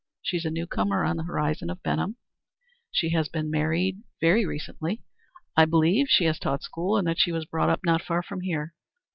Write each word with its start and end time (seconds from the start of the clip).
She 0.23 0.37
is 0.37 0.45
a 0.45 0.49
new 0.49 0.65
comer 0.65 1.03
on 1.03 1.17
the 1.17 1.25
horizon 1.25 1.69
of 1.69 1.83
Benham; 1.83 2.15
she 2.89 3.09
has 3.11 3.29
been 3.29 3.51
married 3.51 4.01
very 4.19 4.47
recently; 4.47 5.03
I 5.55 5.65
believe 5.65 6.07
she 6.09 6.25
has 6.25 6.39
taught 6.39 6.63
school 6.63 6.97
and 6.97 7.05
that 7.07 7.19
she 7.19 7.31
was 7.31 7.45
brought 7.45 7.69
up 7.69 7.81
not 7.85 8.01
far 8.01 8.23
from 8.23 8.41
here. 8.41 8.73